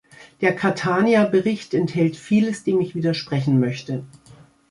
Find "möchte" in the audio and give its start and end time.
3.59-4.03